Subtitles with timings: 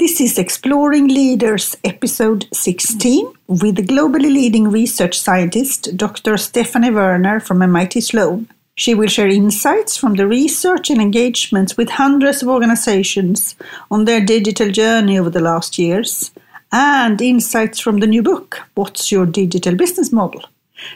[0.00, 6.38] This is Exploring Leaders, episode 16, with the globally leading research scientist, Dr.
[6.38, 8.48] Stephanie Woerner from MIT Sloan.
[8.76, 13.56] She will share insights from the research and engagements with hundreds of organizations
[13.90, 16.30] on their digital journey over the last years,
[16.72, 20.44] and insights from the new book, What's Your Digital Business Model?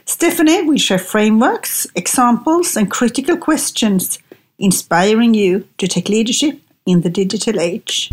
[0.06, 4.18] Stephanie will share frameworks, examples, and critical questions,
[4.58, 8.10] inspiring you to take leadership in the digital age.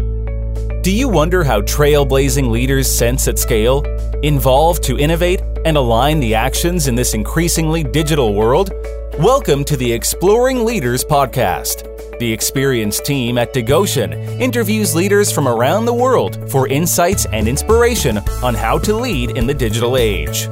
[0.81, 3.83] Do you wonder how trailblazing leaders sense at scale,
[4.23, 8.71] involve to innovate, and align the actions in this increasingly digital world?
[9.19, 11.87] Welcome to the Exploring Leaders podcast.
[12.17, 18.17] The experienced team at Digoshen interviews leaders from around the world for insights and inspiration
[18.41, 20.47] on how to lead in the digital age.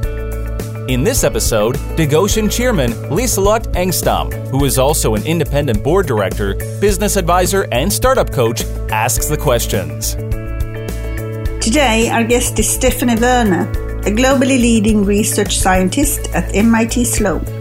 [0.89, 7.15] In this episode, Digoshen chairman Liselott Engstam, who is also an independent board director, business
[7.15, 10.15] advisor, and startup coach, asks the questions.
[11.63, 13.69] Today, our guest is Stephanie Woerner,
[14.07, 17.58] a globally leading research scientist at MIT Sloan.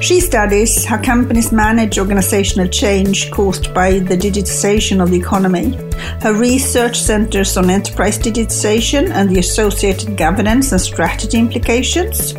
[0.00, 5.76] She studies how companies manage organizational change caused by the digitization of the economy.
[6.20, 12.34] Her research centers on enterprise digitization and the associated governance and strategy implications.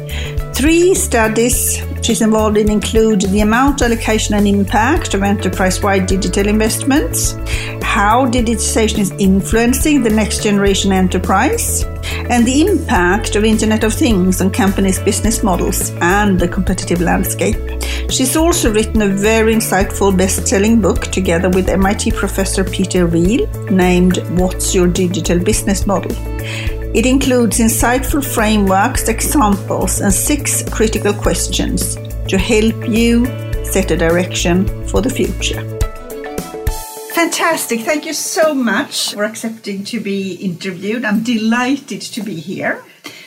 [0.54, 6.48] Three studies she's involved in include the amount, allocation, and impact of enterprise wide digital
[6.48, 7.34] investments,
[7.82, 11.84] how digitization is influencing the next generation enterprise,
[12.30, 17.58] and the impact of Internet of Things on companies' business models and the competitive landscape.
[18.10, 23.48] She's also written a very insightful best selling book together with MIT professor Peter Riehl
[23.70, 26.79] named What's Your Digital Business Model?
[26.92, 31.96] It includes insightful frameworks, examples, and six critical questions
[32.28, 33.28] to help you
[33.64, 35.62] set a direction for the future.
[37.14, 37.82] Fantastic.
[37.82, 41.06] Thank you so much for accepting to be interviewed.
[41.06, 42.84] I'm delighted to be here.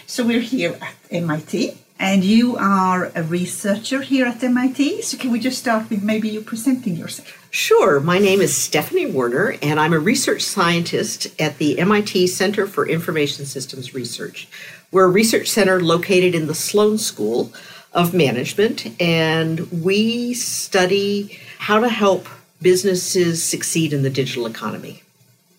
[0.07, 5.03] So, we're here at MIT, and you are a researcher here at MIT.
[5.03, 7.47] So, can we just start with maybe you presenting yourself?
[7.53, 8.01] Sure.
[8.01, 12.89] My name is Stephanie Woerner, and I'm a research scientist at the MIT Center for
[12.89, 14.49] Information Systems Research.
[14.91, 17.53] We're a research center located in the Sloan School
[17.93, 22.27] of Management, and we study how to help
[22.61, 25.03] businesses succeed in the digital economy.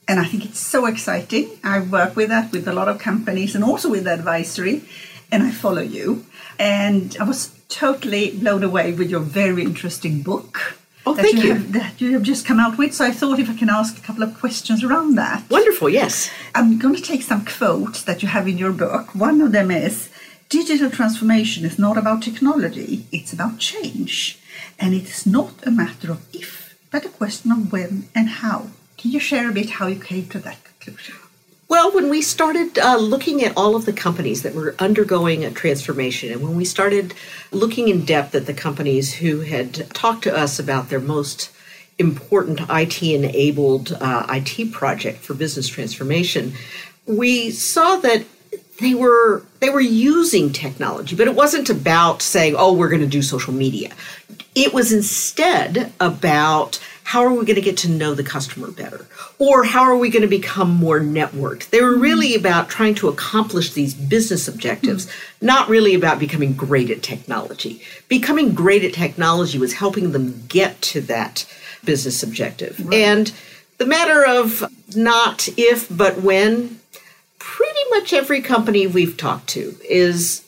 [0.09, 1.49] And I think it's so exciting.
[1.63, 4.83] I work with that with a lot of companies and also with advisory,
[5.33, 6.25] and I follow you.
[6.59, 10.77] And I was totally blown away with your very interesting book.
[11.05, 11.53] Oh, thank you, you.
[11.53, 12.93] Have, that you have just come out with.
[12.93, 15.49] So I thought if I can ask a couple of questions around that.
[15.49, 16.31] Wonderful, yes.
[16.55, 19.13] I'm going to take some quotes that you have in your book.
[19.13, 20.09] One of them is
[20.53, 24.37] Digital transformation is not about technology, it's about change.
[24.77, 28.67] And it is not a matter of if, but a question of when and how.
[28.95, 31.15] Can you share a bit how you came to that conclusion?
[31.67, 35.51] Well, when we started uh, looking at all of the companies that were undergoing a
[35.51, 37.13] transformation, and when we started
[37.51, 41.51] looking in depth at the companies who had talked to us about their most
[41.97, 46.53] important IT enabled uh, IT project for business transformation,
[47.05, 48.25] we saw that
[48.79, 53.07] they were they were using technology but it wasn't about saying oh we're going to
[53.07, 53.91] do social media.
[54.55, 59.05] It was instead about how are we going to get to know the customer better?
[59.39, 61.69] Or how are we going to become more networked?
[61.69, 65.45] They were really about trying to accomplish these business objectives hmm.
[65.45, 67.81] not really about becoming great at technology.
[68.07, 71.45] Becoming great at technology was helping them get to that
[71.83, 72.79] business objective.
[72.79, 72.93] Right.
[72.93, 73.33] and
[73.77, 74.63] the matter of
[74.95, 76.79] not if but when
[77.39, 80.45] pretty much every company we've talked to is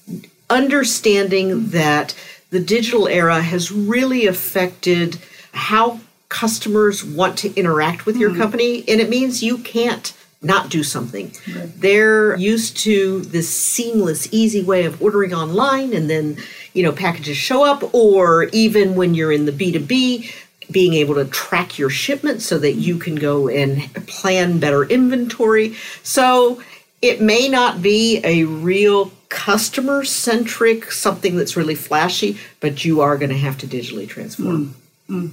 [0.50, 2.16] understanding that
[2.52, 5.18] the digital era has really affected
[5.52, 6.00] how
[6.30, 8.22] customers want to interact with mm-hmm.
[8.22, 11.32] your company and it means you can't not do something.
[11.56, 11.82] Right.
[11.82, 16.38] They're used to this seamless easy way of ordering online and then,
[16.74, 20.32] you know, packages show up or even when you're in the B2B
[20.72, 25.76] being able to track your shipments so that you can go and plan better inventory.
[26.04, 26.62] So
[27.02, 33.18] it may not be a real customer centric something that's really flashy, but you are
[33.18, 34.76] going to have to digitally transform.
[35.10, 35.32] Mm, mm.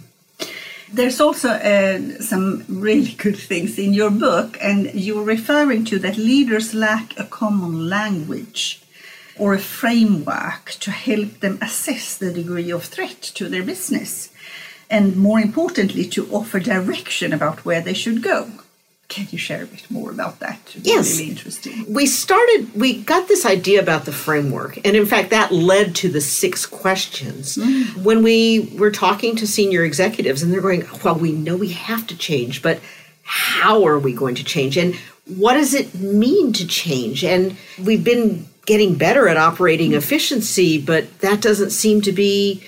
[0.92, 6.18] There's also uh, some really good things in your book, and you're referring to that
[6.18, 8.82] leaders lack a common language
[9.38, 14.30] or a framework to help them assess the degree of threat to their business,
[14.90, 18.50] and more importantly, to offer direction about where they should go.
[19.12, 20.58] Can you share a bit more about that?
[20.74, 21.18] It's yes.
[21.18, 21.92] Really interesting.
[21.92, 24.78] We started, we got this idea about the framework.
[24.86, 27.58] And in fact, that led to the six questions.
[27.58, 28.04] Mm.
[28.04, 32.06] When we were talking to senior executives, and they're going, well, we know we have
[32.06, 32.80] to change, but
[33.22, 34.94] how are we going to change and
[35.26, 37.22] what does it mean to change?
[37.22, 42.64] And we've been getting better at operating efficiency, but that doesn't seem to be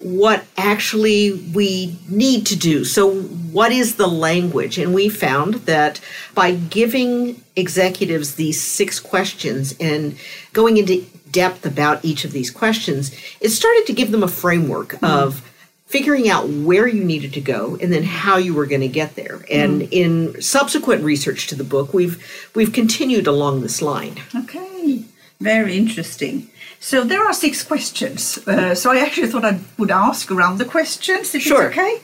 [0.00, 2.84] what actually we need to do.
[2.84, 4.78] So, what is the language?
[4.78, 6.00] And we found that
[6.34, 10.16] by giving executives these six questions and
[10.52, 14.90] going into depth about each of these questions, it started to give them a framework
[14.94, 15.04] mm-hmm.
[15.04, 15.50] of
[15.86, 19.14] figuring out where you needed to go and then how you were going to get
[19.14, 19.44] there.
[19.50, 19.88] And mm.
[19.92, 24.20] in subsequent research to the book, we've we've continued along this line.
[24.34, 25.04] Okay,
[25.44, 26.48] very interesting.
[26.80, 28.38] So there are six questions.
[28.46, 31.68] Uh, so I actually thought I would ask around the questions, if sure.
[31.68, 31.94] it's okay.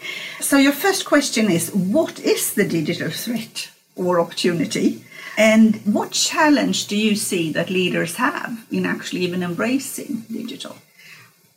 [0.41, 5.05] So your first question is, what is the digital threat or opportunity?
[5.37, 10.77] And what challenge do you see that leaders have in actually even embracing digital?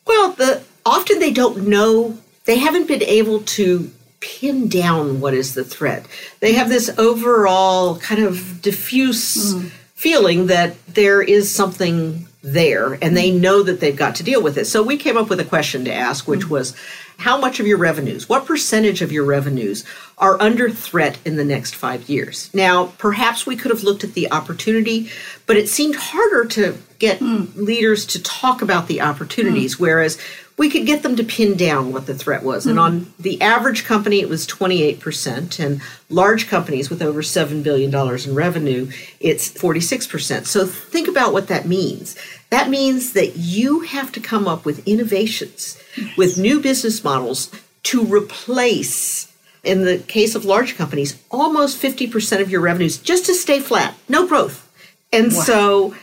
[0.06, 5.54] Well, the often they don't know they haven't been able to pin down what is
[5.54, 6.06] the threat.
[6.40, 9.72] They have this overall kind of diffuse mm.
[10.04, 14.58] Feeling that there is something there and they know that they've got to deal with
[14.58, 14.66] it.
[14.66, 16.50] So we came up with a question to ask, which mm.
[16.50, 16.76] was
[17.18, 19.86] how much of your revenues, what percentage of your revenues
[20.18, 22.50] are under threat in the next five years?
[22.54, 25.10] Now, perhaps we could have looked at the opportunity,
[25.46, 27.54] but it seemed harder to get mm.
[27.56, 29.80] leaders to talk about the opportunities, mm.
[29.80, 30.18] whereas
[30.58, 32.64] we could get them to pin down what the threat was.
[32.64, 32.70] Mm-hmm.
[32.70, 35.60] And on the average company, it was 28%.
[35.60, 40.46] And large companies with over $7 billion in revenue, it's 46%.
[40.46, 42.16] So think about what that means.
[42.54, 46.16] That means that you have to come up with innovations, yes.
[46.16, 47.50] with new business models
[47.84, 49.34] to replace
[49.64, 53.96] in the case of large companies, almost 50% of your revenues just to stay flat,
[54.08, 54.70] no growth.
[55.12, 55.42] And wow.
[55.42, 55.96] so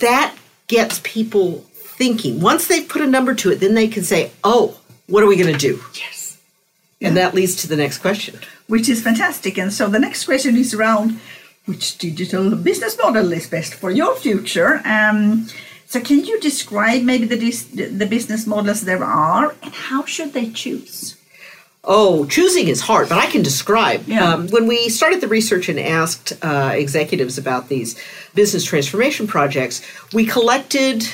[0.00, 0.34] that
[0.66, 2.40] gets people thinking.
[2.40, 5.36] Once they've put a number to it, then they can say, oh, what are we
[5.36, 5.80] going to do?
[5.94, 6.36] Yes.
[7.00, 8.40] And that leads to the next question.
[8.66, 9.56] Which is fantastic.
[9.56, 11.20] And so the next question is around
[11.66, 14.80] which digital business model is best for your future.
[14.84, 15.46] Um,
[15.86, 17.36] so can you describe maybe the,
[17.86, 21.16] the business models there are and how should they choose?
[21.84, 24.08] Oh, choosing is hard, but I can describe.
[24.08, 24.32] Yeah.
[24.32, 27.96] Um, when we started the research and asked uh, executives about these
[28.34, 29.80] business transformation projects,
[30.12, 31.04] we collected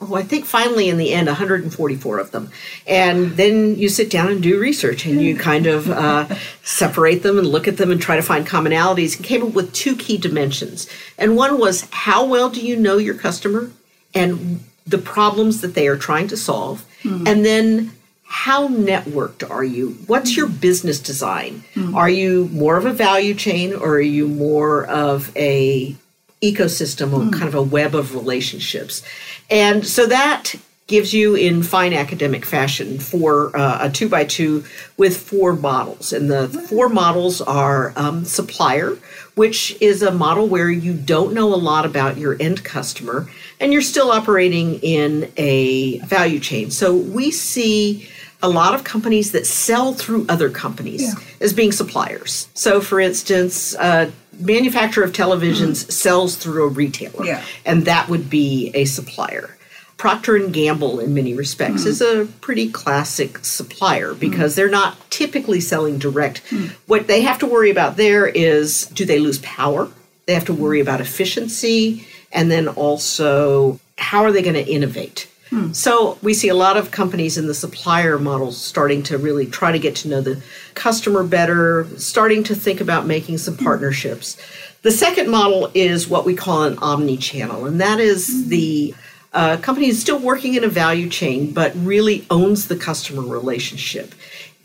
[0.00, 2.50] oh, I think finally in the end, 144 of them.
[2.86, 7.36] And then you sit down and do research and you kind of uh, separate them
[7.36, 10.16] and look at them and try to find commonalities and came up with two key
[10.16, 10.88] dimensions.
[11.18, 13.70] And one was how well do you know your customer
[14.14, 16.84] and the problems that they are trying to solve?
[17.02, 17.26] Mm-hmm.
[17.26, 17.92] And then
[18.24, 19.90] how networked are you?
[20.06, 21.64] What's your business design?
[21.74, 21.94] Mm-hmm.
[21.94, 25.96] Are you more of a value chain or are you more of a
[26.42, 27.32] ecosystem or mm.
[27.32, 29.02] kind of a web of relationships.
[29.48, 30.54] And so that
[30.88, 34.64] gives you in fine academic fashion for uh, a two by two
[34.96, 36.12] with four models.
[36.12, 38.98] And the four models are um, supplier,
[39.36, 43.28] which is a model where you don't know a lot about your end customer
[43.62, 46.70] and you're still operating in a value chain.
[46.70, 48.08] So we see
[48.42, 51.14] a lot of companies that sell through other companies yeah.
[51.40, 52.48] as being suppliers.
[52.54, 54.10] So, for instance, uh,
[54.40, 55.90] manufacturer of televisions mm-hmm.
[55.90, 57.44] sells through a retailer, yeah.
[57.64, 59.56] and that would be a supplier.
[59.96, 61.90] Procter and Gamble, in many respects, mm-hmm.
[61.90, 64.56] is a pretty classic supplier because mm-hmm.
[64.60, 66.42] they're not typically selling direct.
[66.50, 66.70] Mm.
[66.88, 69.88] What they have to worry about there is do they lose power?
[70.26, 75.28] They have to worry about efficiency, and then also how are they going to innovate?
[75.50, 75.72] Hmm.
[75.72, 79.70] So we see a lot of companies in the supplier model starting to really try
[79.70, 80.42] to get to know the
[80.74, 83.64] customer better, starting to think about making some hmm.
[83.64, 84.38] partnerships.
[84.80, 88.48] The second model is what we call an omni-channel, and that is hmm.
[88.48, 88.94] the
[89.34, 94.14] uh, company is still working in a value chain, but really owns the customer relationship.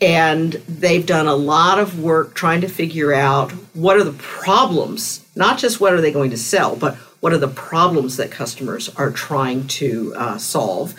[0.00, 5.26] And they've done a lot of work trying to figure out what are the problems,
[5.34, 8.88] not just what are they going to sell, but what are the problems that customers
[8.96, 10.94] are trying to uh, solve.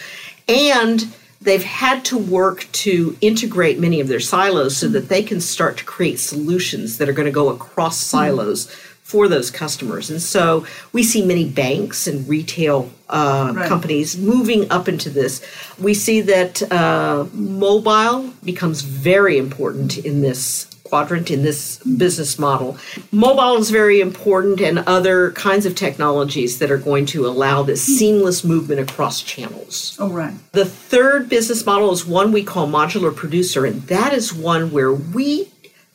[0.47, 5.39] And they've had to work to integrate many of their silos so that they can
[5.39, 8.88] start to create solutions that are going to go across silos mm.
[9.09, 10.11] For those customers.
[10.11, 13.67] And so we see many banks and retail uh, right.
[13.67, 15.41] companies moving up into this.
[15.79, 22.77] We see that uh, mobile becomes very important in this quadrant in this business model.
[23.11, 27.81] Mobile is very important, and other kinds of technologies that are going to allow this
[27.83, 29.95] seamless movement across channels.
[29.99, 30.33] Oh, right.
[30.51, 34.91] The third business model is one we call modular producer, and that is one where
[34.91, 35.47] we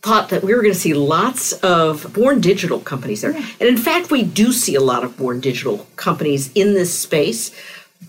[0.05, 3.31] thought that we were going to see lots of born digital companies there.
[3.35, 7.51] And in fact, we do see a lot of born digital companies in this space.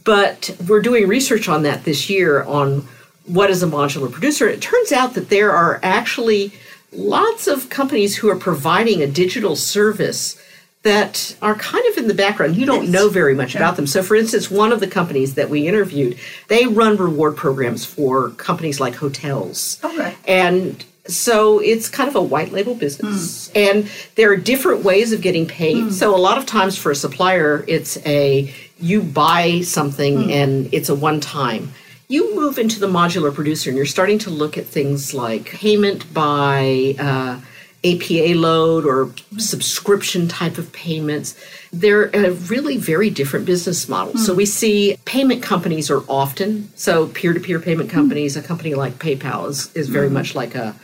[0.04, 2.86] But we're doing research on that this year on
[3.26, 4.46] what is a modular producer.
[4.50, 6.52] It turns out that there are actually
[6.92, 10.38] lots of companies who are providing a digital service
[10.84, 12.58] that are kind of in the background.
[12.58, 13.62] You don't know very much Yeah.
[13.62, 13.88] about them.
[13.88, 16.18] So, for instance, one of the companies that we interviewed,
[16.50, 19.78] they run reward programs for companies like hotels.
[19.84, 20.14] Okay.
[20.28, 23.50] And so it's kind of a white label business.
[23.50, 23.58] Hmm.
[23.58, 25.84] And there are different ways of getting paid.
[25.84, 25.90] Hmm.
[25.90, 30.30] So a lot of times for a supplier, it's a you buy something hmm.
[30.30, 31.72] and it's a one time.
[32.08, 36.14] You move into the modular producer and you're starting to look at things like payment
[36.14, 37.40] by uh,
[37.84, 41.36] APA load or subscription type of payments.
[41.74, 44.18] They're a really very different business model.
[44.18, 48.76] So we see payment companies are often, so peer to peer payment companies, a company
[48.76, 50.76] like PayPal is, is very much like a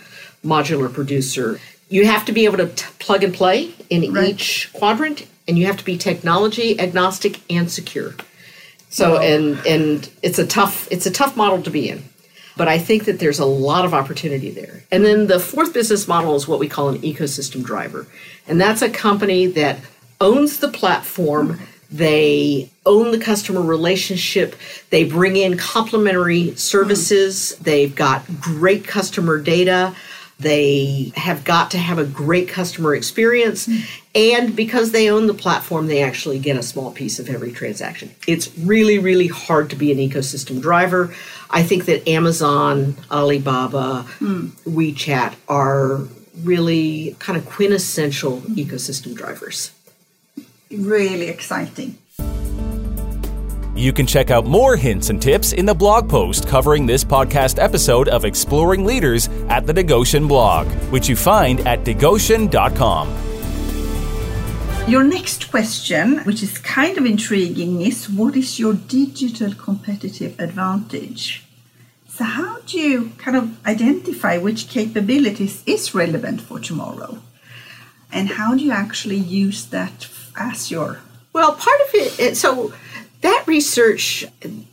[0.45, 1.59] modular producer.
[1.89, 4.29] You have to be able to t- plug and play in Right.
[4.29, 8.15] each quadrant, and you have to be technology agnostic and secure.
[8.89, 12.03] So and and it's a tough it's a tough model to be in.
[12.57, 14.83] But I think that there's a lot of opportunity there.
[14.91, 18.07] And then the fourth business model is what we call an ecosystem driver.
[18.47, 19.79] And that's a company that
[20.19, 24.55] owns the platform, they own the customer relationship,
[24.89, 29.95] they bring in complementary services, they've got great customer data,
[30.41, 33.65] they have got to have a great customer experience.
[33.65, 33.77] Hmm.
[34.13, 38.11] And because they own the platform, they actually get a small piece of every transaction.
[38.27, 41.13] It's really, really hard to be an ecosystem driver.
[41.49, 44.47] I think that Amazon, Alibaba, hmm.
[44.65, 46.01] WeChat are
[46.43, 49.71] really kind of quintessential ecosystem drivers.
[50.69, 51.97] Really exciting.
[53.81, 57.57] You can check out more hints and tips in the blog post covering this podcast
[57.57, 63.07] episode of Exploring Leaders at the Digoshen blog, which you find at digoshen.com.
[64.87, 71.43] Your next question, which is kind of intriguing, is what is your digital competitive advantage?
[72.07, 77.17] So, how do you kind of identify which capabilities is relevant for tomorrow?
[78.11, 80.99] And how do you actually use that as your
[81.33, 82.73] Well, part of it, it so
[83.21, 84.25] that research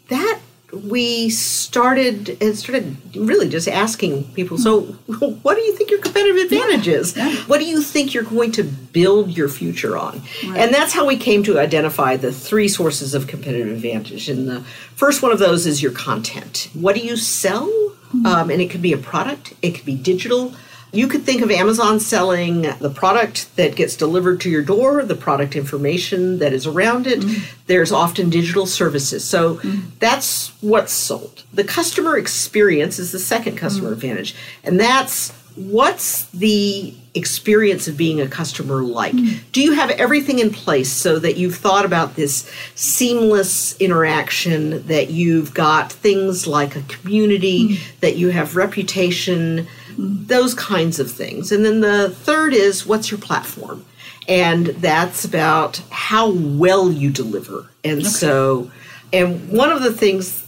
[0.09, 0.41] that
[0.73, 4.83] we started and started really just asking people so
[5.43, 7.17] what do you think your competitive advantage is?
[7.17, 7.35] Yeah.
[7.47, 10.23] what do you think you're going to build your future on?
[10.45, 14.29] And that's how we came to identify the three sources of competitive advantage.
[14.29, 14.61] And the
[14.95, 16.69] first one of those is your content.
[16.75, 17.73] What do you sell?
[18.25, 20.55] Um, and it could be a product it could be digital
[20.93, 25.15] you could think of Amazon selling the product that gets delivered to your door, the
[25.15, 27.21] product information that is around it.
[27.21, 27.45] Mm.
[27.67, 29.25] There's often digital services.
[29.25, 29.83] So mm.
[29.99, 31.45] that's what's sold.
[31.53, 33.95] The customer experience is the second customer mm.
[33.95, 34.35] advantage.
[34.65, 39.15] And that's what's the experience of being a customer like?
[39.51, 45.11] Do you have everything in place so that you've thought about this seamless interaction, that
[45.11, 49.67] you've got things like a community, that you have reputation,
[49.99, 51.51] those kinds of things.
[51.51, 53.85] And then the third is what's your platform?
[54.29, 57.71] And that's about how well you deliver.
[57.83, 58.71] And so,
[59.13, 60.47] and one of the things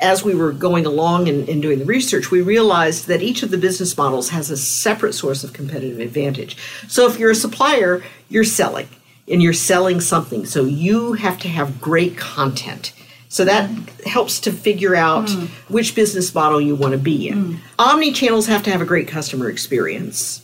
[0.00, 3.50] as we were going along and, and doing the research, we realized that each of
[3.50, 6.56] the business models has a separate source of competitive advantage.
[6.88, 8.88] So if you're a supplier, you're selling
[9.26, 10.44] and you're selling something.
[10.44, 12.92] So you have to have great content.
[13.34, 14.04] So that mm.
[14.04, 15.48] helps to figure out mm.
[15.68, 17.54] which business model you want to be in.
[17.54, 17.58] Mm.
[17.80, 20.38] Omni channels have to have a great customer experience.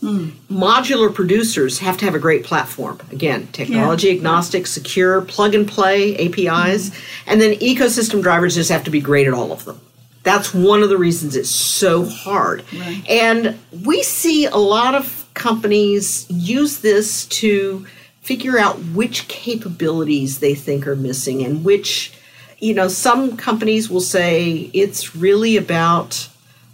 [0.51, 2.99] Modular producers have to have a great platform.
[3.09, 6.91] Again, technology agnostic, secure, plug and play APIs.
[7.27, 9.79] And then ecosystem drivers just have to be great at all of them.
[10.23, 12.65] That's one of the reasons it's so hard.
[13.07, 17.87] And we see a lot of companies use this to
[18.19, 22.11] figure out which capabilities they think are missing and which
[22.61, 26.29] you know some companies will say it's really about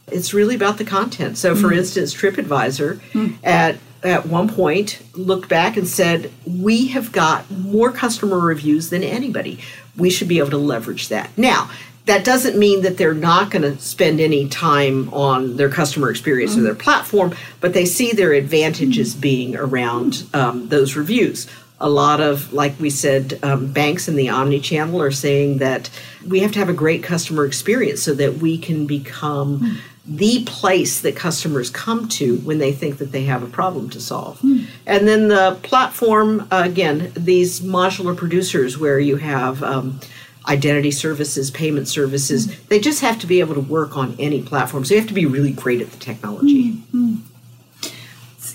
[0.09, 1.37] it's really about the content.
[1.37, 1.77] So for mm.
[1.77, 3.37] instance tripadvisor mm.
[3.43, 9.03] at at one point looked back and said we have got more customer reviews than
[9.03, 9.59] anybody.
[9.95, 11.35] We should be able to leverage that.
[11.37, 11.71] Now
[12.05, 16.55] that doesn't mean that they're not going to spend any time on their customer experience
[16.55, 16.63] or mm.
[16.63, 21.47] their platform, but they see their advantages being around um, those reviews.
[21.79, 25.89] A lot of, like we said, um, banks in the omni channel are saying that
[26.27, 31.01] we have to have a great customer experience so that we can become the place
[31.01, 34.39] that customers come to when they think that they have a problem to solve.
[34.85, 39.99] And then the platform, uh, again, these modular producers where you have um,
[40.47, 44.85] identity services, payment services, they just have to be able to work on any platform.
[44.85, 46.76] So you have to be really great at the technology.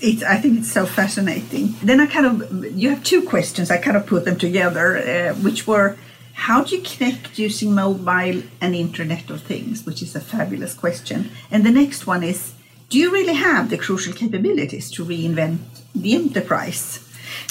[0.03, 1.75] It's, I think it's so fascinating.
[1.81, 5.33] Then I kind of, you have two questions, I kind of put them together, uh,
[5.35, 5.97] which were
[6.33, 11.31] how do you connect using mobile and Internet of Things, which is a fabulous question.
[11.49, 12.53] And the next one is
[12.89, 15.59] do you really have the crucial capabilities to reinvent
[15.95, 16.99] the enterprise?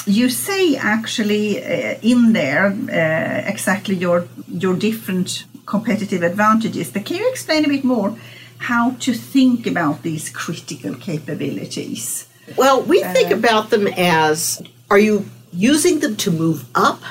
[0.06, 7.16] You say actually uh, in there uh, exactly your your different competitive advantages, but can
[7.16, 8.16] you explain a bit more
[8.58, 12.28] how to think about these critical capabilities?
[12.56, 17.02] Well, we think about them as are you using them to move up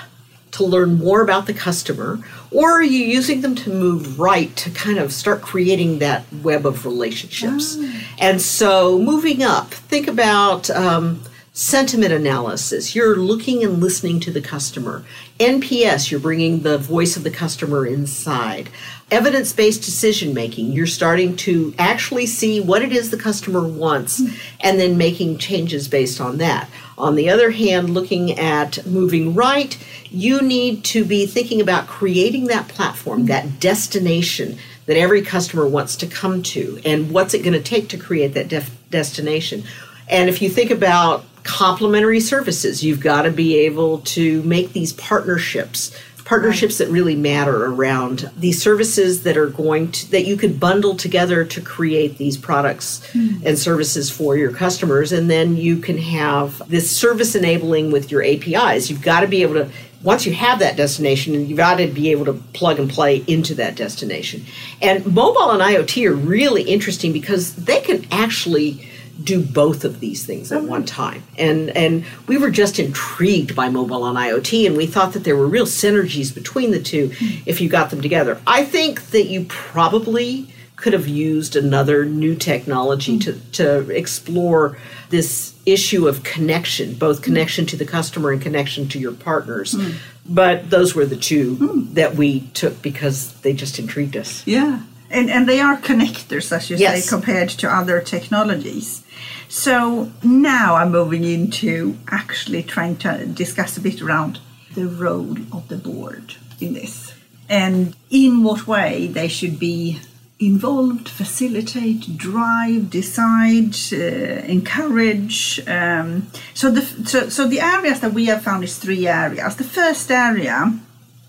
[0.52, 2.20] to learn more about the customer,
[2.52, 6.66] or are you using them to move right to kind of start creating that web
[6.66, 7.78] of relationships?
[8.20, 12.96] And so, moving up, think about um, sentiment analysis.
[12.96, 15.04] You're looking and listening to the customer.
[15.40, 18.70] NPS, you're bringing the voice of the customer inside.
[19.12, 24.22] Evidence based decision making, you're starting to actually see what it is the customer wants
[24.62, 26.70] and then making changes based on that.
[26.98, 29.78] On the other hand, looking at moving right,
[30.10, 35.98] you need to be thinking about creating that platform, that destination that every customer wants
[35.98, 39.64] to come to, and what's it going to take to create that def- destination.
[40.10, 44.94] And if you think about complementary services, you've got to be able to make these
[44.94, 45.98] partnerships
[46.32, 50.96] partnerships that really matter around these services that are going to that you could bundle
[50.96, 53.46] together to create these products hmm.
[53.46, 55.12] and services for your customers.
[55.12, 59.42] And then you can have this service enabling with your APIs you've got to be
[59.42, 59.70] able to
[60.04, 63.54] once you have that destination you've got to be able to plug and play into
[63.56, 64.46] that destination.
[64.82, 68.90] And mobile and IoT are really interesting because they can actually
[69.24, 71.24] do both of these things at one time.
[71.38, 75.36] And and we were just intrigued by mobile and IoT and we thought that there
[75.36, 77.12] were real synergies between the two
[77.46, 78.42] if you got them together.
[78.48, 80.48] I think that you probably
[80.82, 84.78] could have used another new technology to, to explore
[85.10, 89.74] this issue of connection, both connection to the customer and connection to your partners.
[89.74, 89.92] Hmm.
[90.28, 91.94] But those were the two hmm.
[91.94, 94.46] that we took because they just intrigued us.
[94.48, 94.82] Yeah.
[95.12, 97.04] And, and they are connectors, as you Yes.
[97.04, 99.04] say, compared to other technologies.
[99.50, 104.40] So now I'm moving into actually trying to discuss a bit around
[104.74, 107.14] the role of the board in this
[107.50, 110.00] and in what way they should be
[110.40, 115.60] involved, facilitate, drive, decide, uh, encourage.
[115.68, 119.58] Um, so the so, so the areas that we have found is three areas.
[119.58, 120.80] The first area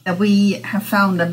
[0.05, 1.33] that we have found that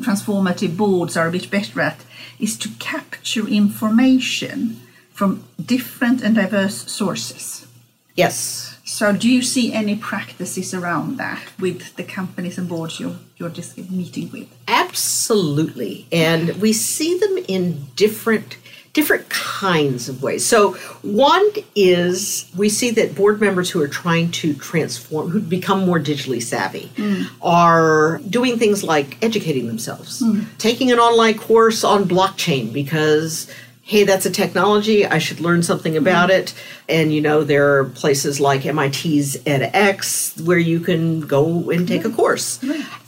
[0.00, 2.04] transformative boards are a bit better at
[2.38, 4.80] is to capture information
[5.12, 7.66] from different and diverse sources.
[8.14, 8.78] Yes.
[8.84, 13.48] So, do you see any practices around that with the companies and boards you're, you're
[13.48, 14.48] just meeting with?
[14.66, 16.06] Absolutely.
[16.10, 18.56] And we see them in different
[18.92, 20.44] different kinds of ways.
[20.44, 20.72] So
[21.02, 26.00] one is we see that board members who are trying to transform who become more
[26.00, 27.26] digitally savvy mm.
[27.40, 30.44] are doing things like educating themselves, mm.
[30.58, 33.50] taking an online course on blockchain because
[33.82, 35.98] hey that's a technology i should learn something mm.
[35.98, 36.52] about it.
[36.88, 42.04] And you know there are places like mit's edx where you can go and take
[42.04, 42.58] a course.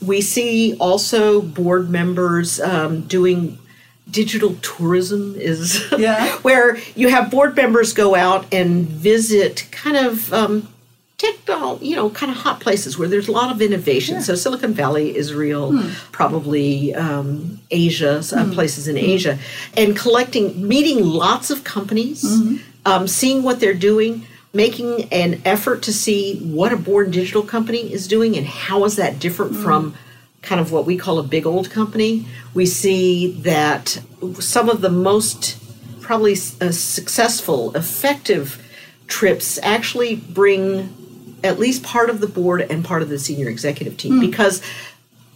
[0.01, 3.59] We see also board members um, doing
[4.13, 6.31] digital tourism is Yeah.
[6.43, 10.69] where you have board members go out and visit kind of um,
[11.19, 14.21] techno, you know, kind of hot places where there's a lot of innovation.
[14.23, 15.73] So Silicon Valley, Israel,
[16.13, 19.39] probably um, Asia, some places in Asia,
[19.77, 22.25] and collecting, meeting lots of companies,
[22.87, 24.27] um, seeing what they're doing.
[24.55, 28.97] Making an effort to see what a born digital company is doing and how is
[28.97, 29.95] that different from
[30.43, 32.27] kind of what we call a big old company.
[32.53, 34.01] We see that
[34.41, 35.59] some of the most
[36.01, 38.63] probably uh, successful, effective
[39.07, 43.97] trips actually bring at least part of the board and part of the senior executive
[43.97, 44.63] team because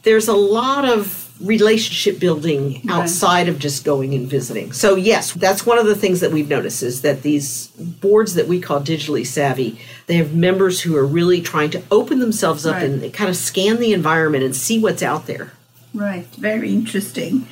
[0.03, 4.73] there's a lot of relationship building outside of just going and visiting.
[4.73, 8.49] So yes, that's one of the things that we've noticed is that these boards that
[8.49, 12.77] we call digitally savvy, they have members who are really trying to open themselves up
[12.77, 12.85] Right.
[12.85, 15.53] and kind of scan the environment and see what's out there.
[15.93, 17.47] Right, very interesting.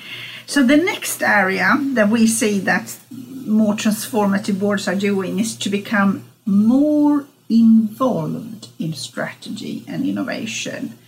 [0.46, 5.68] So the next area that we see that more transformative boards are doing is to
[5.70, 10.98] become more involved in strategy and innovation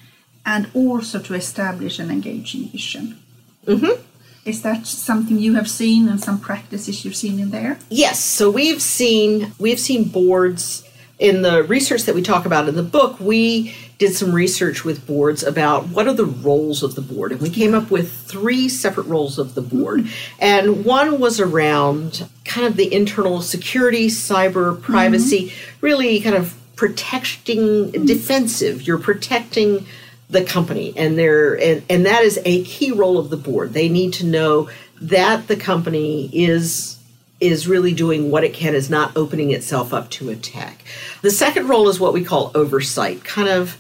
[0.47, 3.19] and also to establish an engaging vision.
[3.67, 4.01] Mm-hmm.
[4.45, 7.79] Is that something you have seen and some practices you've seen in there?
[7.91, 10.85] Yes, so we've seen we've seen boards
[11.19, 13.19] in the research that we talk about in the book.
[13.19, 17.41] We did some research with boards about what are the roles of the board, and
[17.41, 20.01] we came up with three separate roles of the board.
[20.01, 20.37] Mm-hmm.
[20.39, 24.83] And one was around kind of the internal security, cyber mm-hmm.
[24.83, 28.07] privacy, really kind of protecting mm.
[28.07, 28.87] defensive.
[28.87, 29.87] You're protecting
[30.29, 33.89] the company and there and, and that is a key role of the board they
[33.89, 34.69] need to know
[35.01, 36.97] that the company is
[37.41, 40.85] is really doing what it can, is not opening itself up to attack.
[41.23, 43.79] The second role is what we call oversight, kind of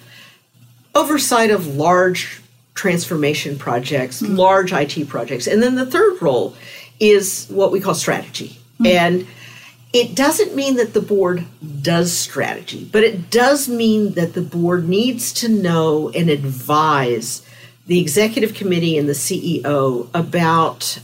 [0.94, 2.40] oversight of large
[2.74, 4.36] transformation projects, mm.
[4.36, 5.46] large IT projects.
[5.46, 6.54] And then the third role
[7.00, 8.58] is what we call strategy.
[8.80, 8.86] Mm.
[8.86, 9.26] And
[9.92, 11.46] it doesn't mean that the board
[11.82, 17.42] does strategy, but it does mean that the board needs to know and advise
[17.86, 20.98] the executive committee and the CEO about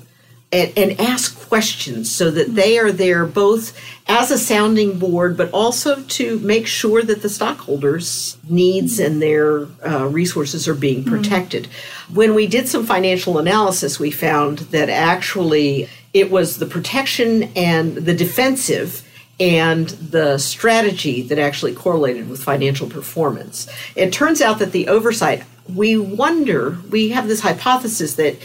[0.50, 3.74] and, and, ask questions so that they are there both
[4.06, 9.66] as a sounding board, but also to make sure that the stockholders' needs and their
[9.86, 11.64] uh, resources are being protected.
[11.64, 12.14] Mm-hmm.
[12.14, 17.94] When we did some financial analysis, we found that actually it was the protection and
[17.94, 19.08] the defensive
[19.40, 23.68] and the strategy that actually correlated with financial performance.
[23.96, 25.42] It turns out that the oversight,
[25.74, 28.36] we wonder, we have this hypothesis that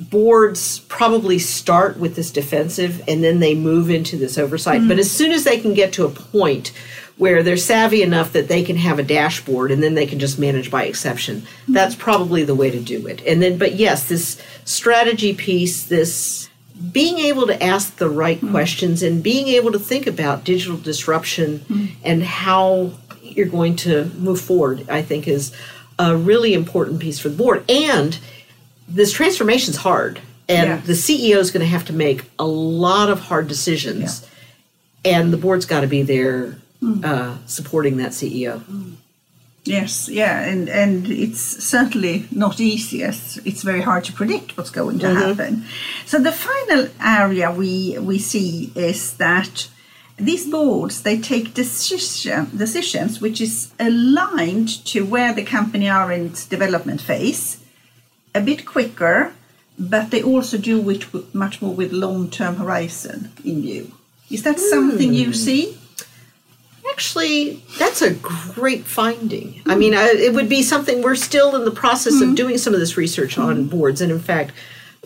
[0.00, 4.80] boards probably start with this defensive and then they move into this oversight.
[4.80, 4.88] Mm-hmm.
[4.88, 6.72] But as soon as they can get to a point
[7.18, 10.38] where they're savvy enough that they can have a dashboard and then they can just
[10.38, 11.72] manage by exception, mm-hmm.
[11.72, 13.24] that's probably the way to do it.
[13.24, 16.48] And then, but yes, this strategy piece, this
[16.90, 18.50] being able to ask the right mm-hmm.
[18.50, 21.86] questions and being able to think about digital disruption mm-hmm.
[22.04, 25.52] and how you're going to move forward, I think is
[25.98, 27.64] a really important piece for the board.
[27.70, 28.18] And
[28.88, 30.76] this transformation is hard, and yeah.
[30.78, 34.26] the CEO is going to have to make a lot of hard decisions,
[35.04, 35.18] yeah.
[35.18, 37.04] and the board's got to be there mm.
[37.04, 38.62] uh, supporting that CEO.
[39.64, 39.70] Mm.
[39.70, 43.04] Yes, yeah, and and it's certainly not easy.
[43.04, 45.20] As it's very hard to predict what's going to mm-hmm.
[45.20, 45.64] happen.
[46.06, 49.68] So the final area we we see is that
[50.16, 56.26] these boards they take decision, decisions which is aligned to where the company are in
[56.26, 57.58] its development phase
[58.34, 59.32] a bit quicker,
[59.78, 63.92] but they also do it with much more with long-term horizon in view.
[64.30, 64.70] Is that mm.
[64.70, 65.32] something you hmm.
[65.32, 65.78] see?
[66.92, 69.54] Actually, that's a great finding.
[69.54, 69.72] Mm.
[69.72, 72.22] I mean, I, it would be something we're still in the process mm.
[72.22, 72.34] of hmm.
[72.34, 73.68] doing some of this research on hmm.
[73.68, 74.52] boards, and in fact,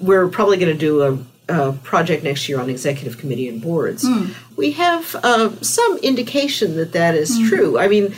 [0.00, 1.18] we're probably going to do a
[1.48, 4.02] a project next year on executive committee and boards.
[4.02, 4.34] Mm.
[4.56, 7.48] We have uh, some indication that that is mm.
[7.48, 7.78] true.
[7.78, 8.14] I mean,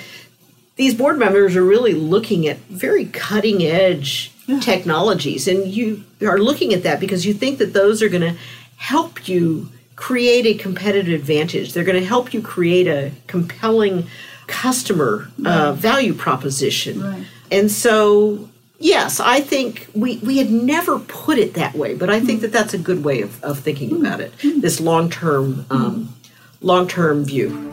[0.76, 4.60] these board members are really looking at very cutting edge yeah.
[4.60, 5.46] technologies.
[5.46, 8.36] And you are looking at that because you think that those are going to
[8.76, 11.72] help you create a competitive advantage.
[11.72, 14.06] They're going to help you create a compelling
[14.46, 15.58] customer uh, right.
[15.58, 17.02] uh, value proposition.
[17.02, 17.26] Right.
[17.50, 22.20] And so, yes, I think we, we had never put it that way, but I
[22.20, 22.42] think mm.
[22.42, 24.00] that that's a good way of, of thinking mm.
[24.00, 24.32] about it.
[24.38, 24.60] Mm.
[24.60, 26.14] This long term um,
[26.60, 27.67] long term view.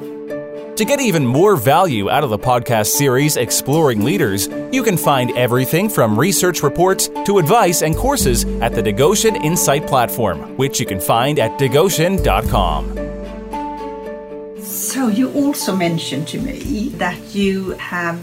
[0.75, 5.31] To get even more value out of the podcast series Exploring Leaders, you can find
[5.37, 10.85] everything from research reports to advice and courses at the Digoshen Insight platform, which you
[10.85, 12.93] can find at digoshen.com.
[14.61, 18.19] So, you also mentioned to me that you have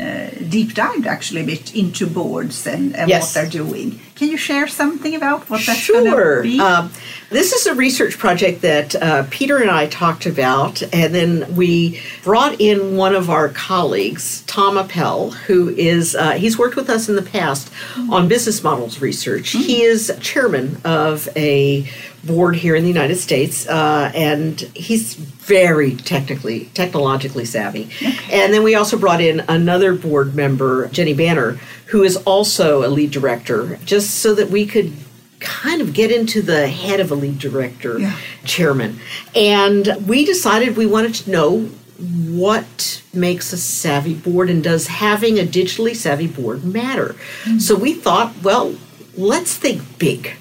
[0.00, 3.22] uh, deep dived actually a bit into boards and, and yes.
[3.22, 4.00] what they're doing.
[4.14, 6.02] Can you share something about what that's sure.
[6.02, 6.60] going to be?
[6.60, 6.90] Um,
[7.30, 12.00] this is a research project that uh, Peter and I talked about, and then we
[12.24, 17.08] brought in one of our colleagues, Tom Apel, who is uh, he's worked with us
[17.08, 18.12] in the past mm-hmm.
[18.12, 19.52] on business models research.
[19.52, 19.62] Mm-hmm.
[19.62, 21.88] He is chairman of a
[22.24, 27.84] board here in the United States, uh, and he's very technically technologically savvy.
[27.84, 28.42] Okay.
[28.42, 31.52] And then we also brought in another board member, Jenny Banner,
[31.86, 34.92] who is also a lead director, just so that we could
[35.40, 38.16] kind of get into the head of a lead director yeah.
[38.44, 39.00] chairman.
[39.34, 41.60] And we decided we wanted to know
[42.00, 47.14] what makes a savvy board and does having a digitally savvy board matter?
[47.44, 47.58] Mm-hmm.
[47.58, 48.74] So we thought, well,
[49.16, 50.32] let's think big.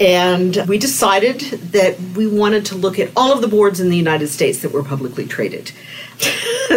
[0.00, 1.40] And we decided
[1.72, 4.72] that we wanted to look at all of the boards in the United States that
[4.72, 5.72] were publicly traded.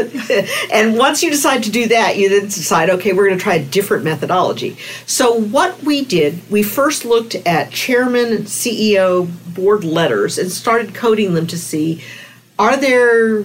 [0.73, 3.55] and once you decide to do that, you then decide, okay, we're going to try
[3.55, 4.77] a different methodology.
[5.05, 11.33] So, what we did, we first looked at chairman, CEO, board letters and started coding
[11.33, 12.01] them to see
[12.59, 13.43] are there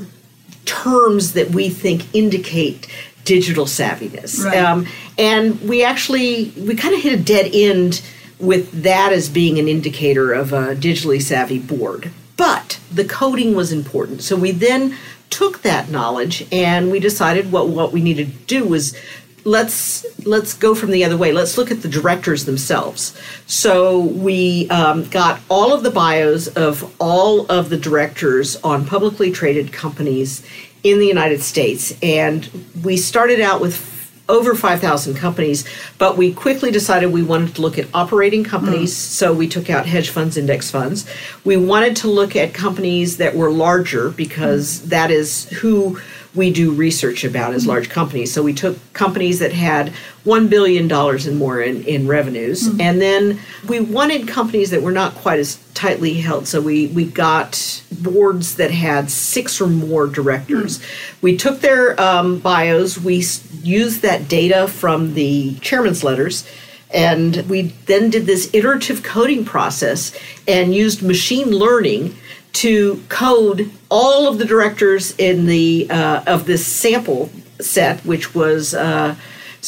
[0.64, 2.87] terms that we think indicate
[3.25, 4.45] digital savviness?
[4.45, 4.59] Right.
[4.59, 4.87] Um,
[5.17, 8.03] and we actually, we kind of hit a dead end
[8.38, 12.11] with that as being an indicator of a digitally savvy board.
[12.37, 14.22] But the coding was important.
[14.22, 14.96] So we then
[15.31, 18.96] took that knowledge and we decided what, what we needed to do was
[19.44, 21.33] let's let's go from the other way.
[21.33, 23.18] Let's look at the directors themselves.
[23.46, 29.31] So we um, got all of the bios of all of the directors on publicly
[29.31, 30.46] traded companies
[30.85, 32.48] in the United States, and
[32.85, 33.98] we started out with
[34.29, 35.64] over 5,000 companies,
[35.97, 39.11] but we quickly decided we wanted to look at operating companies, hmm.
[39.12, 41.07] so we took out hedge funds, index funds.
[41.45, 44.88] We wanted to look at companies that were larger because hmm.
[44.88, 45.99] that is who
[46.35, 47.71] we do research about as mm-hmm.
[47.71, 48.33] large companies.
[48.33, 49.93] So we took companies that had
[50.25, 52.69] $1 billion and more in, in revenues.
[52.69, 52.81] Mm-hmm.
[52.81, 56.47] And then we wanted companies that were not quite as tightly held.
[56.47, 60.79] So we, we got boards that had six or more directors.
[60.79, 61.23] Mm.
[61.23, 63.25] We took their um, bios, we
[63.62, 66.49] used that data from the chairman's letters.
[66.91, 72.17] And we then did this iterative coding process and used machine learning
[72.55, 78.74] to code all of the directors in the uh, of this sample set, which was
[78.74, 79.14] uh,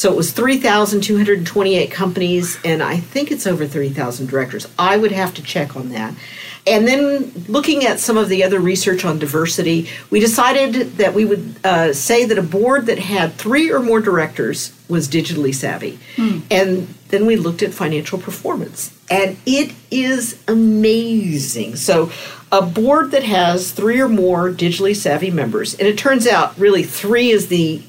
[0.01, 3.67] so it was three thousand two hundred twenty eight companies, and I think it's over
[3.67, 4.67] three thousand directors.
[4.79, 6.15] I would have to check on that.
[6.65, 11.25] And then looking at some of the other research on diversity, we decided that we
[11.25, 15.99] would uh, say that a board that had three or more directors was digitally savvy.
[16.49, 21.75] And then we looked at financial performance, and it is amazing.
[21.75, 22.11] So,
[22.51, 26.81] a board that has three or more digitally savvy members, and it turns out really
[26.81, 27.83] three is the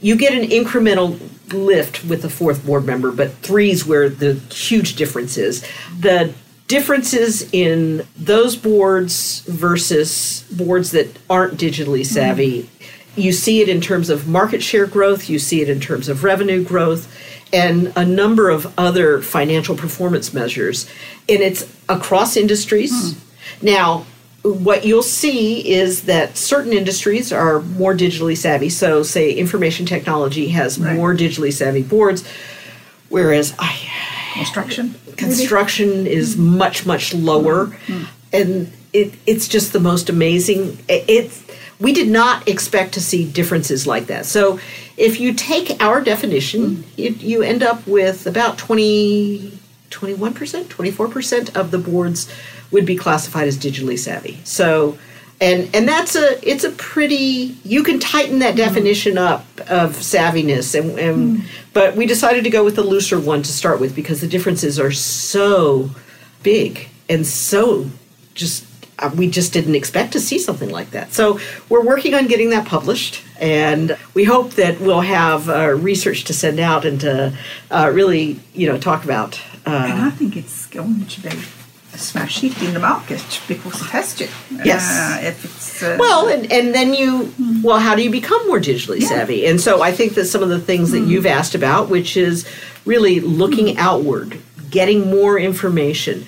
[0.00, 1.20] you get an incremental
[1.52, 5.66] lift with the fourth board member, but three is where the huge difference is.
[5.98, 6.34] The
[6.66, 12.70] differences in those boards versus boards that aren't digitally savvy.
[13.16, 16.22] You see it in terms of market share growth, you see it in terms of
[16.22, 17.12] revenue growth,
[17.52, 20.88] and a number of other financial performance measures.
[21.28, 23.14] And it's across industries.
[23.14, 23.66] Hmm.
[23.66, 24.06] Now,
[24.42, 28.70] what you'll see is that certain industries are more digitally savvy.
[28.70, 30.96] So, say information technology has Right.
[30.96, 32.24] more digitally savvy boards,
[33.08, 33.78] whereas I,
[34.32, 34.94] Construction.
[35.16, 36.56] construction is hmm.
[36.56, 38.04] much much lower, hmm.
[38.32, 40.78] and it, it's just the most amazing.
[40.88, 41.42] It, it's
[41.78, 44.24] we did not expect to see differences like that.
[44.24, 44.58] So,
[44.96, 46.82] if you take our definition, hmm.
[46.96, 49.58] you, you end up with about 20,
[49.90, 52.30] 21 percent, twenty four percent of the boards
[52.70, 54.40] would be classified as digitally savvy.
[54.44, 54.98] So.
[55.42, 60.78] And, and that's a it's a pretty you can tighten that definition up of savviness
[60.78, 64.20] and, and but we decided to go with the looser one to start with because
[64.20, 65.88] the differences are so
[66.42, 67.88] big and so
[68.34, 68.66] just
[68.98, 71.12] uh, we just didn't expect to see something like that.
[71.14, 76.24] So we're working on getting that published, and we hope that we'll have uh, research
[76.24, 77.32] to send out and to
[77.70, 79.40] uh, really, you know, talk about.
[79.64, 81.30] And Uh, I think it's going to be
[82.00, 84.28] smash it in the market because it has to.
[84.64, 84.88] Yes.
[84.88, 87.62] Uh, if it's, uh, well, and, and then you, hmm.
[87.62, 89.08] well, how do you become more digitally Yeah.
[89.08, 89.46] savvy?
[89.46, 91.08] And so I think that some of the things that hmm.
[91.08, 92.46] you've asked about, which is
[92.84, 93.78] really looking hmm.
[93.78, 94.38] outward,
[94.70, 96.26] getting more information,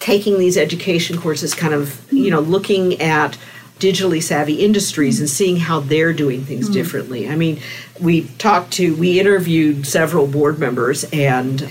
[0.00, 3.38] taking these education courses, kind of, you know, looking at
[3.78, 7.28] digitally savvy industries and seeing how they're doing things differently.
[7.28, 7.60] I mean,
[8.00, 11.68] we talked to, we interviewed several board members and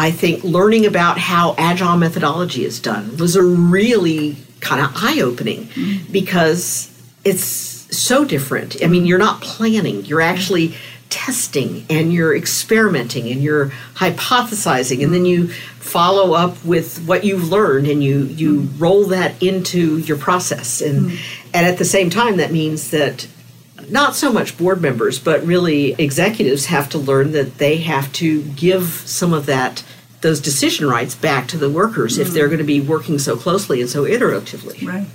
[0.00, 5.20] I think learning about how agile methodology is done was a really kind of eye
[5.20, 6.10] opening mm-hmm.
[6.10, 6.90] because
[7.22, 8.82] it's so different.
[8.82, 10.74] I mean, you're not planning, you're actually
[11.10, 17.50] testing and you're experimenting and you're hypothesizing and then you follow up with what you've
[17.50, 18.82] learned and you you mm-hmm.
[18.82, 20.80] roll that into your process.
[20.80, 21.50] And mm-hmm.
[21.52, 23.26] and at the same time that means that
[23.90, 28.42] not so much board members, but really executives have to learn that they have to
[28.42, 29.84] give some of that
[30.20, 32.50] those decision rights back to the workers if they're mm.
[32.50, 34.86] going to be working so closely and so iteratively.
[34.86, 35.06] Right.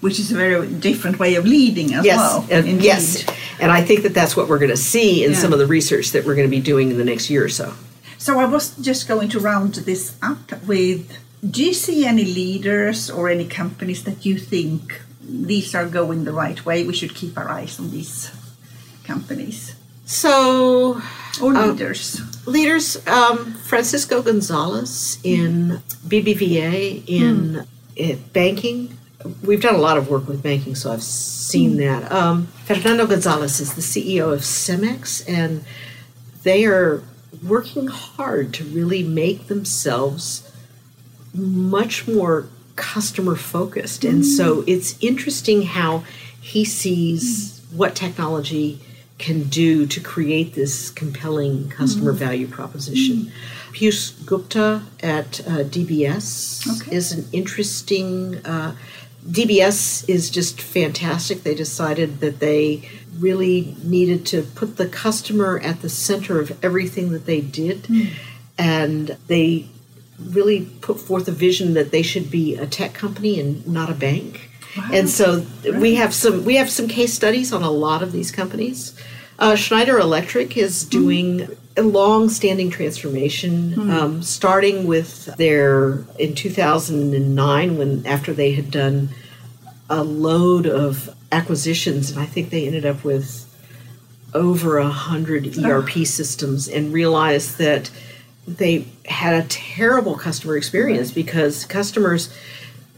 [0.00, 2.46] Which is a very different way of leading as Yes, well.
[2.50, 3.26] and yes,
[3.58, 5.36] and I think that that's what we're going to see in Yeah.
[5.36, 7.48] some of the research that we're going to be doing in the next year or
[7.48, 7.74] so.
[8.18, 13.10] So I was just going to round this up with do you see any leaders
[13.10, 15.00] or any companies that you think
[15.32, 16.84] these are going the right way?
[16.84, 18.30] We should keep our eyes on these
[19.04, 21.00] companies So,
[21.40, 22.20] or Uh, leaders.
[22.46, 27.64] leaders, um, Francisco Gonzalez in BBVA in
[28.00, 28.98] uh, banking.
[29.42, 32.10] We've done a lot of work with banking, so I've seen that.
[32.10, 35.62] Um, Fernando Gonzalez is the CEO of Cemex, and
[36.42, 37.02] they are
[37.46, 40.42] working hard to really make themselves
[41.32, 44.04] much more customer focused.
[44.04, 46.04] And so it's interesting how
[46.40, 48.80] he sees what technology
[49.18, 53.30] can do to create this compelling customer value proposition.
[53.72, 56.96] Piyush Gupta at uh, DBS Okay.
[56.96, 58.38] is an interesting.
[58.44, 58.74] Uh,
[59.28, 61.42] DBS is just fantastic.
[61.42, 67.12] They decided that they really needed to put the customer at the center of everything
[67.12, 67.86] that they did,
[68.56, 69.66] and they
[70.28, 73.94] really put forth a vision that they should be a tech company and not a
[73.94, 74.50] bank.
[74.92, 75.44] And so
[75.78, 78.94] we have some we have some case studies on a lot of these companies.
[79.38, 88.06] Uh, Schneider Electric is doing a long-standing transformation, um, starting with their in 2009 when
[88.06, 89.08] after they had done
[89.88, 93.46] a load of acquisitions, and I think they ended up with
[94.34, 97.90] over a hundred ERP systems, and realized that
[98.56, 102.32] they had a terrible customer experience because customers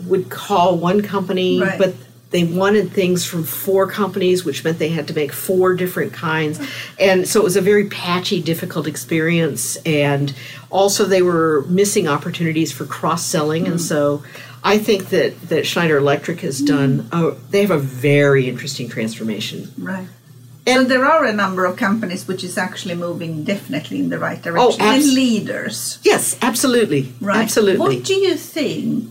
[0.07, 1.79] would call one company, Right.
[1.79, 1.95] but
[2.31, 6.59] they wanted things from four companies, which meant they had to make four different kinds.
[6.99, 9.77] And so it was a very patchy, difficult experience.
[9.85, 10.33] And
[10.71, 13.67] also, they were missing opportunities for cross selling.
[13.67, 13.81] And mm.
[13.81, 14.23] so
[14.65, 19.71] I think that, that Schneider Electric has done, a, they have a very interesting transformation.
[19.77, 20.09] Right.
[20.67, 24.39] So there are a number of companies which is actually moving definitely in the right
[24.39, 24.81] oh, direction.
[24.81, 25.99] abs- and leaders.
[26.03, 27.13] Yes, absolutely.
[27.21, 27.39] Right.
[27.39, 27.97] Absolutely.
[27.97, 29.11] What do you think?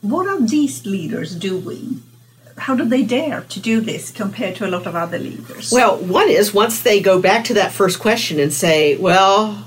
[0.00, 2.02] What are these leaders doing?
[2.56, 5.72] How do they dare to do this compared to a lot of other leaders?
[5.72, 9.66] Well, one is once they go back to that first question and say, well,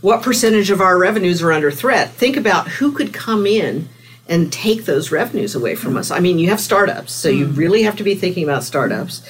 [0.00, 2.10] what percentage of our revenues are under threat?
[2.10, 3.88] Think about who could come in
[4.28, 6.10] and take those revenues away from us.
[6.10, 7.54] I mean, you have startups, so you hmm.
[7.54, 9.22] really have to be thinking about startups.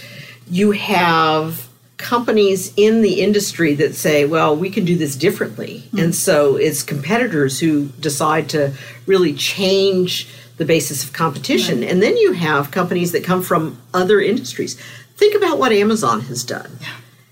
[0.53, 5.81] You have companies in the industry that say, well, we can do this differently.
[5.93, 5.99] Hmm.
[5.99, 8.73] And so it's competitors who decide to
[9.07, 11.83] really change the basis of competition.
[11.83, 14.79] And then you have companies that come from other industries.
[15.17, 16.71] Think about what Amazon has done.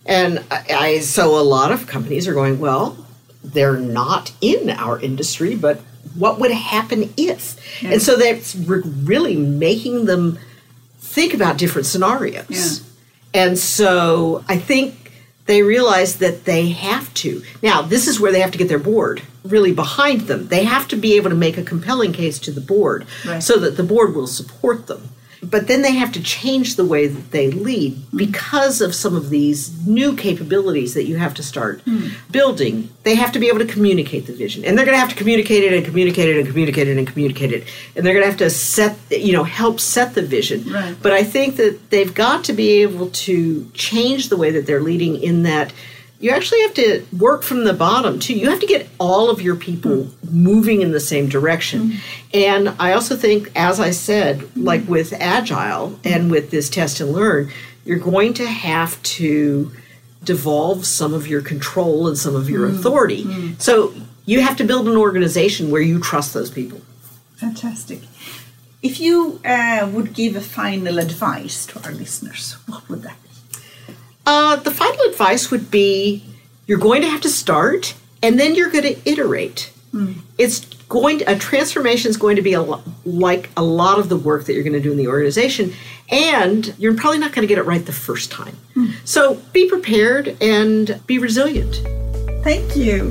[0.06, 2.96] And I, I so a lot of companies are going, well,
[3.44, 5.80] they're not in our industry, but
[6.14, 7.56] what would happen if?
[7.84, 10.38] And so that's re- really making them
[10.98, 12.46] think about different scenarios.
[12.48, 12.86] Yeah.
[13.32, 15.12] And so I think
[15.46, 17.42] they realize that they have to.
[17.62, 20.48] Now, this is where they have to get their board really behind them.
[20.48, 23.42] They have to be able to make a compelling case to the board Right.
[23.42, 25.08] so that the board will support them.
[25.42, 28.16] But then they have to change the way that they lead hmm.
[28.16, 32.08] because of some of these new capabilities that you have to start hmm.
[32.30, 32.90] building.
[33.02, 34.64] They have to be able to communicate the vision.
[34.64, 37.06] And they're going to have to communicate it and communicate it and communicate it and
[37.06, 37.64] communicate it.
[37.96, 40.70] And they're going to have to set, you know, help set the vision.
[40.70, 40.96] Right.
[41.00, 44.82] But I think that they've got to be able to change the way that they're
[44.82, 45.72] leading in that
[46.20, 48.34] you actually have to work from the bottom too.
[48.34, 51.80] You have to get all of your people moving in the same direction.
[51.80, 51.98] Mm-hmm.
[52.34, 54.92] And I also think, as I said, like mm-hmm.
[54.92, 57.50] with Agile and with this test and learn,
[57.86, 59.72] you're going to have to
[60.22, 62.78] devolve some of your control and some of your mm-hmm.
[62.78, 63.54] authority.
[63.58, 63.94] So
[64.26, 66.82] you have to build an organization where you trust those people.
[67.36, 68.02] Fantastic.
[68.82, 73.29] If you uh, would give a final advice to our listeners, what would that be?
[74.30, 76.22] Uh, the final advice would be
[76.68, 79.72] you're going to have to start and then you're going to iterate.
[80.38, 84.08] It's going to, a transformation is going to be a lo- like a lot of
[84.08, 85.72] the work that you're going to do in the organization,
[86.10, 88.56] and you're probably not going to get it right the first time.
[89.04, 91.80] So be prepared and be resilient.
[92.44, 93.10] Thank you.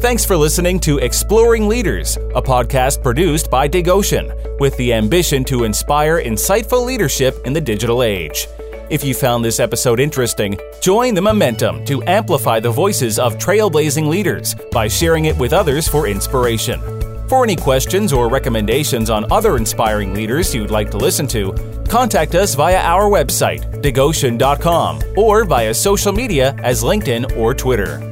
[0.00, 5.64] Thanks for listening to Exploring Leaders, a podcast produced by Digoshen with the ambition to
[5.64, 8.48] inspire insightful leadership in the digital age.
[8.92, 14.06] If you found this episode interesting, join the momentum to amplify the voices of trailblazing
[14.06, 16.78] leaders by sharing it with others for inspiration.
[17.26, 21.54] For any questions or recommendations on other inspiring leaders you'd like to listen to,
[21.88, 28.11] contact us via our website, digoshen.com, or via social media as LinkedIn or Twitter.